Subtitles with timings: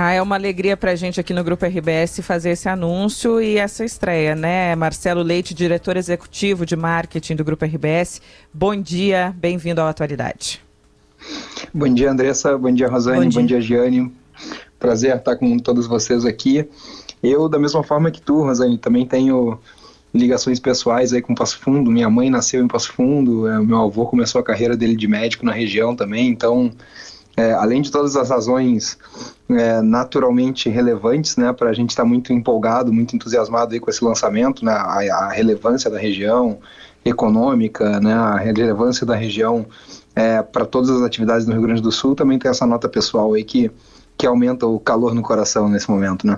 [0.00, 3.58] Ah, é uma alegria para a gente aqui no Grupo RBS fazer esse anúncio e
[3.58, 4.76] essa estreia, né?
[4.76, 8.22] Marcelo Leite, diretor executivo de marketing do Grupo RBS.
[8.54, 10.62] Bom dia, bem-vindo à Atualidade.
[11.74, 12.56] Bom dia, Andressa.
[12.56, 13.24] Bom dia, Rosane.
[13.24, 14.12] Bom dia, Bom dia Giane.
[14.78, 16.64] Prazer estar com todos vocês aqui.
[17.20, 19.58] Eu, da mesma forma que tu, Rosane, também tenho
[20.14, 21.90] ligações pessoais aí com Passo Fundo.
[21.90, 25.44] Minha mãe nasceu em Passo Fundo, é, meu avô começou a carreira dele de médico
[25.44, 26.70] na região também, então
[27.38, 28.98] é, além de todas as razões
[29.48, 33.88] é, naturalmente relevantes, né, para a gente estar tá muito empolgado, muito entusiasmado aí com
[33.88, 36.58] esse lançamento, né, a, a relevância da região
[37.04, 39.64] econômica, né, a relevância da região
[40.16, 43.32] é, para todas as atividades no Rio Grande do Sul, também tem essa nota pessoal
[43.32, 43.70] aí que,
[44.16, 46.36] que aumenta o calor no coração nesse momento, né.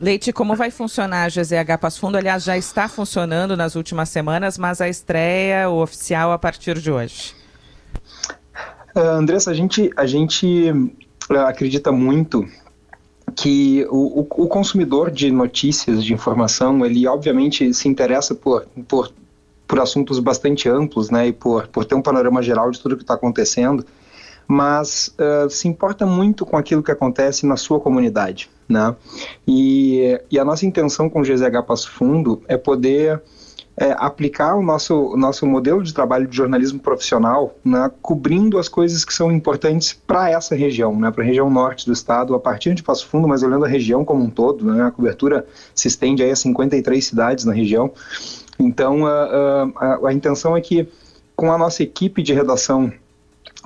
[0.00, 2.16] Leite, como vai funcionar a GZH Passo Fundo?
[2.16, 7.41] Aliás, já está funcionando nas últimas semanas, mas a estreia oficial a partir de hoje.
[8.94, 10.70] Uh, Andressa, a gente, a gente
[11.30, 12.46] uh, acredita muito
[13.34, 19.12] que o, o, o, consumidor de notícias, de informação, ele obviamente se interessa por, por,
[19.66, 23.02] por assuntos bastante amplos, né, e por, por ter um panorama geral de tudo que
[23.02, 23.86] está acontecendo,
[24.46, 28.94] mas uh, se importa muito com aquilo que acontece na sua comunidade, né,
[29.48, 33.22] e, e a nossa intenção com o GZH Passo Fundo é poder
[33.76, 38.68] é, aplicar o nosso, o nosso modelo de trabalho de jornalismo profissional, né, cobrindo as
[38.68, 42.40] coisas que são importantes para essa região, né, para a região norte do estado, a
[42.40, 45.88] partir de Passo Fundo, mas olhando a região como um todo, né, a cobertura se
[45.88, 47.90] estende aí a 53 cidades na região.
[48.58, 50.86] Então, a, a, a intenção é que,
[51.34, 52.92] com a nossa equipe de redação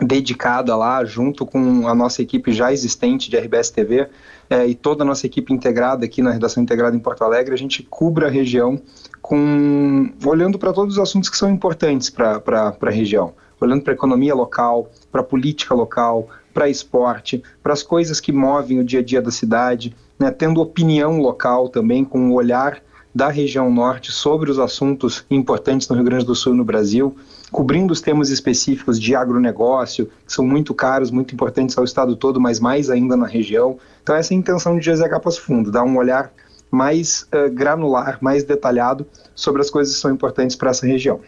[0.01, 4.09] dedicada lá, junto com a nossa equipe já existente de RBS TV
[4.49, 7.59] é, e toda a nossa equipe integrada aqui na redação integrada em Porto Alegre, a
[7.59, 8.81] gente cubra a região
[9.23, 13.97] com olhando para todos os assuntos que são importantes para a região, olhando para a
[13.97, 19.01] economia local, para a política local, para esporte, para as coisas que movem o dia
[19.01, 22.83] a dia da cidade, né, tendo opinião local também, com o um olhar
[23.17, 27.17] da região norte sobre os assuntos importantes no Rio Grande do Sul e no Brasil,
[27.51, 32.39] cobrindo os temas específicos de agronegócio, que são muito caros, muito importantes ao estado todo,
[32.39, 33.79] mas mais ainda na região.
[34.03, 36.31] Então essa é a intenção de GZH Passo Fundo, dar um olhar
[36.71, 41.19] mais uh, granular, mais detalhado sobre as coisas que são importantes para essa região.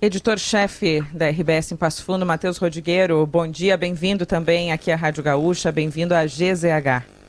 [0.00, 5.22] Editor-chefe da RBS em Passo Fundo, Matheus Rodrigueiro, bom dia, bem-vindo também aqui à Rádio
[5.22, 7.19] Gaúcha, bem-vindo à GZH.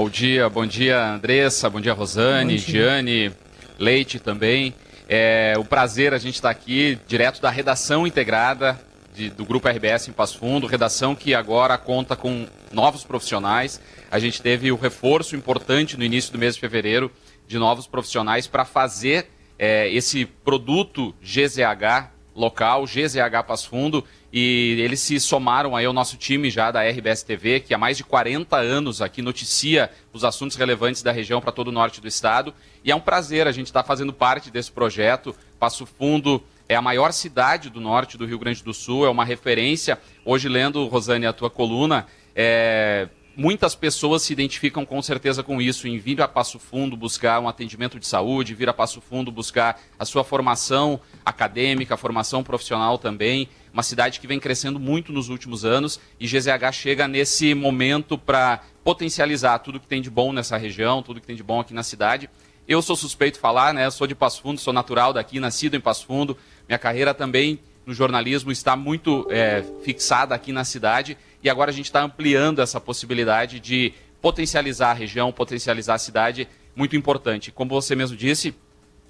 [0.00, 2.84] Bom dia, bom dia Andressa, bom dia Rosane, bom dia.
[2.84, 3.32] Giane,
[3.78, 4.72] Leite também.
[5.06, 8.80] É um prazer a gente estar aqui direto da redação integrada
[9.14, 13.78] de, do Grupo RBS em Passo Fundo, redação que agora conta com novos profissionais.
[14.10, 17.12] A gente teve o reforço importante no início do mês de fevereiro
[17.46, 19.28] de novos profissionais para fazer
[19.58, 22.08] é, esse produto GZH
[22.40, 27.22] local, GZH Passo Fundo, e eles se somaram aí ao nosso time já da RBS
[27.22, 31.52] TV, que há mais de 40 anos aqui noticia os assuntos relevantes da região para
[31.52, 32.54] todo o norte do estado.
[32.84, 35.34] E é um prazer a gente estar tá fazendo parte desse projeto.
[35.58, 39.24] Passo Fundo é a maior cidade do norte do Rio Grande do Sul, é uma
[39.24, 39.98] referência.
[40.24, 45.86] Hoje, lendo, Rosane, a tua coluna, é, muitas pessoas se identificam com certeza com isso,
[45.86, 49.80] em vir a Passo Fundo buscar um atendimento de saúde, vir a Passo Fundo buscar
[49.98, 53.48] a sua formação acadêmica, formação profissional também.
[53.72, 58.62] Uma cidade que vem crescendo muito nos últimos anos e GZH chega nesse momento para
[58.82, 61.82] potencializar tudo que tem de bom nessa região, tudo que tem de bom aqui na
[61.82, 62.28] cidade.
[62.66, 63.90] Eu sou suspeito falar, né?
[63.90, 66.36] Sou de Passo Fundo, sou natural daqui, nascido em Passo Fundo.
[66.68, 71.74] Minha carreira também no jornalismo está muito é, fixada aqui na cidade e agora a
[71.74, 76.46] gente está ampliando essa possibilidade de potencializar a região, potencializar a cidade,
[76.76, 77.50] muito importante.
[77.50, 78.54] Como você mesmo disse,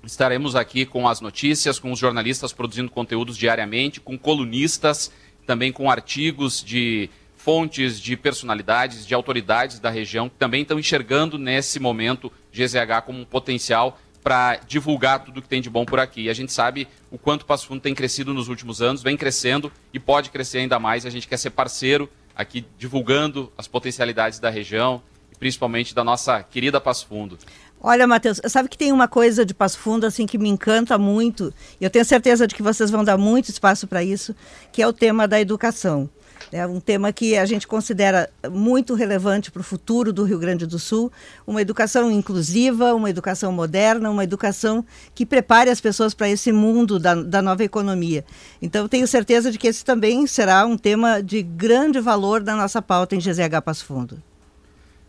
[0.04, 5.12] estaremos aqui com as notícias, com os jornalistas produzindo conteúdos diariamente, com colunistas,
[5.46, 11.38] também com artigos de fontes, de personalidades, de autoridades da região que também estão enxergando
[11.38, 16.24] nesse momento GZH como um potencial para divulgar tudo que tem de bom por aqui.
[16.24, 19.16] E a gente sabe o quanto o Passo Fundo tem crescido nos últimos anos, vem
[19.16, 21.06] crescendo e pode crescer ainda mais.
[21.06, 22.08] A gente quer ser parceiro
[22.40, 25.02] aqui divulgando as potencialidades da região
[25.32, 27.38] e principalmente da nossa querida Passo Fundo.
[27.82, 31.52] Olha, Matheus, sabe que tem uma coisa de Passo Fundo assim que me encanta muito,
[31.81, 34.34] e eu tenho certeza de que vocês vão dar muito espaço para isso,
[34.70, 36.08] que é o tema da educação.
[36.52, 40.66] É um tema que a gente considera muito relevante para o futuro do Rio Grande
[40.66, 41.12] do Sul.
[41.46, 44.84] Uma educação inclusiva, uma educação moderna, uma educação
[45.14, 48.25] que prepare as pessoas para esse mundo da, da nova economia.
[48.60, 52.82] Então, tenho certeza de que esse também será um tema de grande valor na nossa
[52.82, 54.20] pauta em GZH Passo Fundo.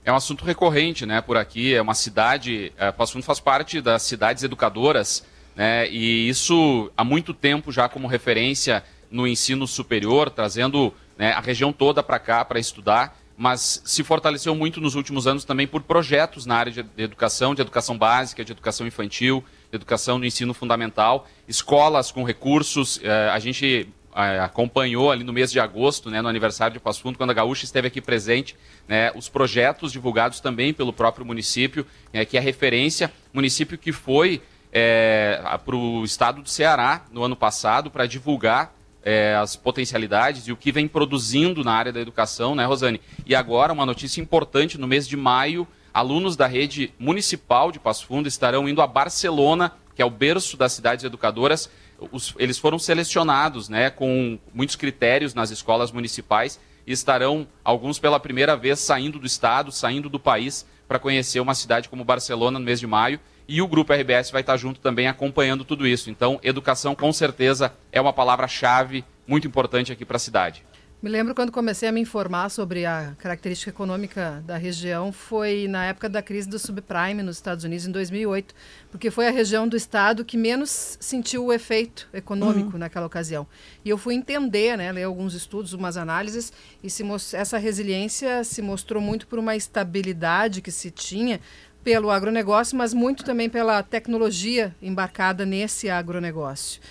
[0.04, 1.74] É um assunto recorrente, né, por aqui.
[1.74, 5.24] É uma cidade, é, Passo Fundo faz parte das cidades educadoras,
[5.56, 11.40] né, e isso há muito tempo já como referência no ensino superior, trazendo né, a
[11.40, 15.84] região toda para cá para estudar, mas se fortaleceu muito nos últimos anos também por
[15.84, 20.52] projetos na área de educação, de educação básica, de educação infantil, de educação no ensino
[20.52, 23.00] fundamental, escolas com recursos.
[23.04, 27.04] Eh, a gente eh, acompanhou ali no mês de agosto, né, no aniversário de Passo
[27.04, 28.56] Fundo, quando a Gaúcha esteve aqui presente,
[28.88, 34.42] né, os projetos divulgados também pelo próprio município, né, que é referência, município que foi
[34.72, 40.52] é, para o estado do Ceará no ano passado para divulgar é, as potencialidades e
[40.52, 43.02] o que vem produzindo na área da educação, né, Rosane?
[43.26, 48.06] E agora, uma notícia importante: no mês de maio, alunos da rede municipal de Passo
[48.06, 51.70] Fundo estarão indo a Barcelona, que é o berço das cidades educadoras.
[52.12, 58.20] Os, eles foram selecionados né, com muitos critérios nas escolas municipais e estarão, alguns pela
[58.20, 62.66] primeira vez, saindo do estado, saindo do país, para conhecer uma cidade como Barcelona no
[62.66, 63.20] mês de maio.
[63.48, 66.10] E o Grupo RBS vai estar junto também acompanhando tudo isso.
[66.10, 70.64] Então, educação, com certeza, é uma palavra-chave muito importante aqui para a cidade.
[71.02, 75.86] Me lembro quando comecei a me informar sobre a característica econômica da região foi na
[75.86, 78.54] época da crise do subprime nos Estados Unidos em 2008,
[78.92, 82.78] porque foi a região do estado que menos sentiu o efeito econômico uhum.
[82.78, 83.48] naquela ocasião.
[83.84, 86.54] E eu fui entender, né, ler alguns estudos, umas análises
[86.84, 87.04] e se
[87.34, 91.40] essa resiliência se mostrou muito por uma estabilidade que se tinha
[91.84, 96.82] pelo agronegócio, mas muito também pela tecnologia embarcada nesse agronegócio.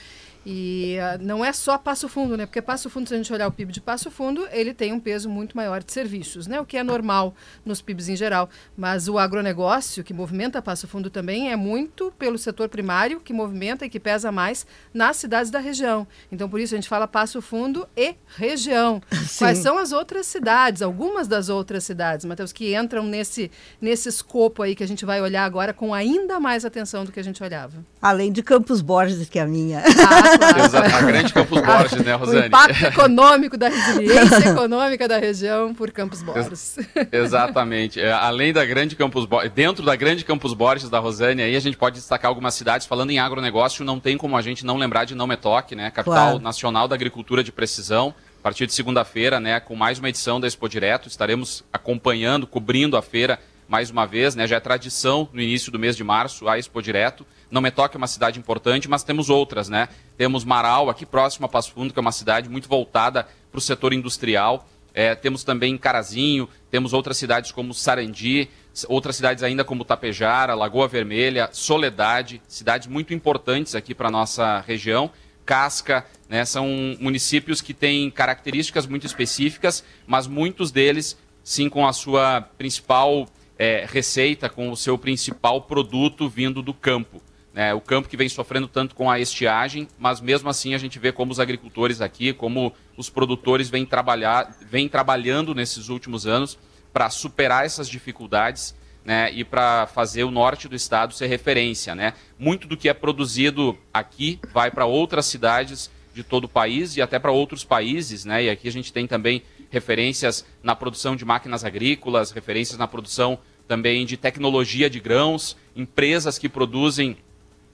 [0.45, 2.47] E uh, não é só Passo Fundo, né?
[2.47, 5.01] Porque Passo Fundo, se a gente olhar o PIB de Passo Fundo, ele tem um
[5.01, 6.61] peso muito maior de serviços, né?
[6.61, 7.35] O que é normal
[7.65, 8.49] nos PIBs em geral.
[8.77, 13.85] Mas o agronegócio, que movimenta Passo Fundo também, é muito pelo setor primário, que movimenta
[13.85, 16.07] e que pesa mais nas cidades da região.
[16.33, 19.03] Então, por isso, a gente fala Passo Fundo e região.
[19.27, 19.45] Sim.
[19.45, 23.51] Quais são as outras cidades, algumas das outras cidades, Matheus, que entram nesse,
[23.81, 27.21] nesse escopo aí que a gente vai olhar agora com ainda mais atenção do que
[27.21, 27.85] a gente olhava?
[28.01, 29.81] Além de Campos Borges, que é a minha.
[29.81, 30.97] Ah, Claro.
[30.97, 32.43] A grande Campos Borges, né, Rosane?
[32.43, 36.79] O impacto econômico da resiliência econômica da região por Campos Borges.
[37.11, 38.01] Exatamente.
[38.01, 41.61] É, além da grande Campos Borges, dentro da grande Campos Borges da Rosane, aí a
[41.61, 42.87] gente pode destacar algumas cidades.
[42.87, 45.91] Falando em agronegócio, não tem como a gente não lembrar de Não Metoque, né?
[45.91, 46.39] Capital claro.
[46.41, 48.15] nacional da agricultura de precisão.
[48.41, 52.97] A partir de segunda-feira, né, com mais uma edição da Expo Direto, estaremos acompanhando, cobrindo
[52.97, 53.39] a feira
[53.71, 54.49] mais uma vez, né?
[54.49, 57.25] Já é tradição no início do mês de março a Expo Direto.
[57.49, 59.89] Não me toque é uma cidade importante, mas temos outras, né?
[60.19, 63.61] Temos Marau, aqui próximo a Passo Fundo, que é uma cidade muito voltada para o
[63.61, 64.69] setor industrial.
[64.93, 68.51] É, temos também Carazinho, temos outras cidades como Sarandi,
[68.89, 74.65] outras cidades ainda como Tapejara, Lagoa Vermelha, Soledade, cidades muito importantes aqui para a nossa
[74.67, 75.13] região.
[75.47, 76.67] Casca, né, são
[76.99, 83.29] municípios que têm características muito específicas, mas muitos deles, sim, com a sua principal
[83.61, 87.21] é, receita, com o seu principal produto vindo do campo.
[87.55, 90.99] É, o campo que vem sofrendo tanto com a estiagem, mas mesmo assim a gente
[90.99, 96.59] vê como os agricultores aqui, como os produtores vêm, trabalhar, vêm trabalhando nesses últimos anos
[96.91, 98.75] para superar essas dificuldades
[99.05, 101.95] né, e para fazer o norte do estado ser referência.
[101.95, 102.15] Né?
[102.39, 107.03] Muito do que é produzido aqui vai para outras cidades de todo o país e
[107.03, 108.25] até para outros países.
[108.25, 108.45] Né?
[108.45, 113.39] E aqui a gente tem também referências na produção de máquinas agrícolas, referências na produção
[113.71, 117.17] também de tecnologia de grãos, empresas que produzem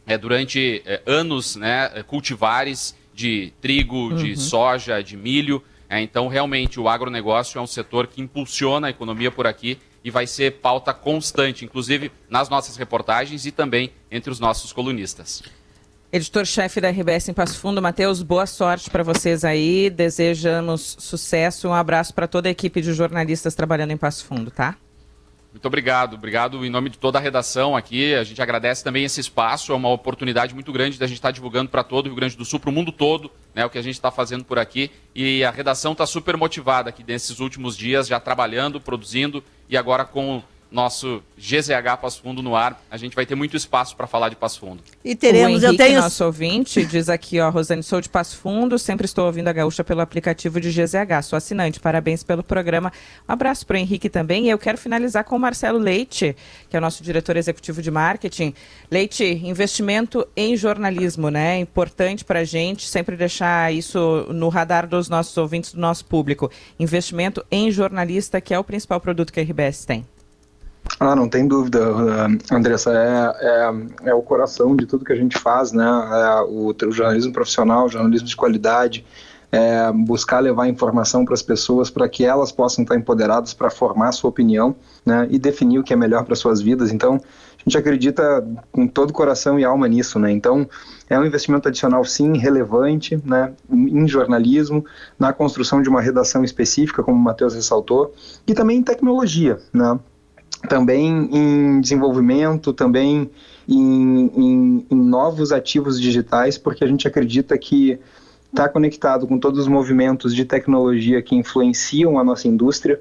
[0.07, 4.17] é, durante é, anos né, é, cultivares de trigo, uhum.
[4.17, 5.63] de soja, de milho.
[5.89, 10.11] É, então, realmente, o agronegócio é um setor que impulsiona a economia por aqui e
[10.11, 15.43] vai ser pauta constante, inclusive nas nossas reportagens e também entre os nossos colunistas.
[16.13, 19.89] Editor-chefe da RBS em Passo Fundo, Matheus, boa sorte para vocês aí.
[19.89, 21.69] Desejamos sucesso.
[21.69, 24.77] Um abraço para toda a equipe de jornalistas trabalhando em Passo Fundo, tá?
[25.53, 28.15] Muito obrigado, obrigado em nome de toda a redação aqui.
[28.15, 31.71] A gente agradece também esse espaço, é uma oportunidade muito grande da gente estar divulgando
[31.71, 33.83] para todo o Rio Grande do Sul, para o mundo todo, né, o que a
[33.83, 34.91] gente está fazendo por aqui.
[35.15, 40.05] E a redação está super motivada aqui nesses últimos dias, já trabalhando, produzindo e agora
[40.05, 42.83] com nosso GZH Passo Fundo no ar.
[42.91, 44.83] A gente vai ter muito espaço para falar de Passo Fundo.
[45.05, 48.37] E teremos, o Henrique, eu tenho nosso ouvinte, diz aqui, ó, Rosane, sou de Passo
[48.37, 52.93] Fundo, sempre estou ouvindo a Gaúcha pelo aplicativo de GZH, sou assinante, parabéns pelo programa.
[53.29, 56.37] Um abraço para o Henrique também, e eu quero finalizar com o Marcelo Leite,
[56.69, 58.55] que é o nosso diretor executivo de marketing.
[58.91, 61.59] Leite, investimento em jornalismo, né?
[61.59, 66.51] Importante para a gente sempre deixar isso no radar dos nossos ouvintes, do nosso público.
[66.79, 70.05] Investimento em jornalista, que é o principal produto que a RBS tem.
[70.99, 71.79] Ah, não tem dúvida,
[72.51, 72.91] Andressa.
[72.91, 75.85] É, é, é, o coração de tudo que a gente faz, né?
[75.85, 79.05] É o, o jornalismo profissional, jornalismo de qualidade,
[79.53, 84.13] é buscar levar informação para as pessoas para que elas possam estar empoderadas para formar
[84.13, 84.75] sua opinião
[85.05, 85.27] né?
[85.31, 86.93] e definir o que é melhor para suas vidas.
[86.93, 90.31] Então, a gente acredita com todo coração e alma nisso, né?
[90.31, 90.69] Então,
[91.11, 93.53] é um investimento adicional, sim, relevante, né?
[93.71, 94.85] Em jornalismo,
[95.19, 98.15] na construção de uma redação específica, como o Matheus ressaltou,
[98.47, 99.99] e também em tecnologia, né?
[100.69, 103.31] Também em desenvolvimento, também
[103.69, 107.99] em, em, em novos ativos digitais, porque a gente acredita que
[108.51, 113.01] está conectado com todos os movimentos de tecnologia que influenciam a nossa indústria,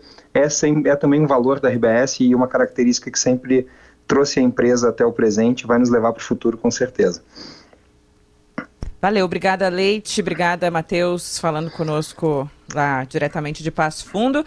[0.50, 3.66] sem, é também um valor da RBS e uma característica que sempre
[4.06, 7.24] trouxe a empresa até o presente, vai nos levar para o futuro com certeza.
[9.02, 14.44] Valeu, obrigada Leite, obrigada Matheus, falando conosco lá diretamente de Passo Fundo.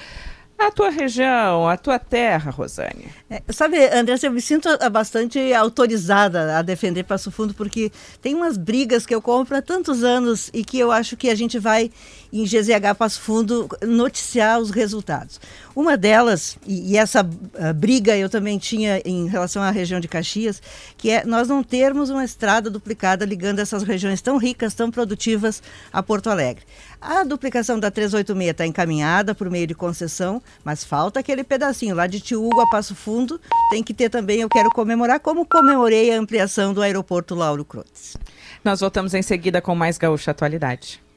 [0.59, 3.07] A tua região, a tua terra, Rosane.
[3.31, 8.57] É, sabe, Andressa, eu me sinto bastante autorizada a defender Passo Fundo, porque tem umas
[8.57, 11.93] brigas que eu compro há tantos anos e que eu acho que a gente vai,
[12.33, 15.41] em GZH Passo Fundo, noticiar os resultados.
[15.77, 20.09] Uma delas, e, e essa uh, briga eu também tinha em relação à região de
[20.09, 20.61] Caxias,
[20.97, 25.62] que é nós não termos uma estrada duplicada ligando essas regiões tão ricas, tão produtivas
[25.93, 26.65] a Porto Alegre.
[27.00, 32.07] A duplicação da 386 está encaminhada por meio de concessão, mas falta aquele pedacinho lá
[32.07, 33.40] de Tiúgo a Passo Fundo.
[33.71, 38.17] Tem que ter também, eu quero comemorar, como comemorei a ampliação do aeroporto Lauro Crotes.
[38.64, 41.08] Nós voltamos em seguida com mais Gaúcha Atualidade.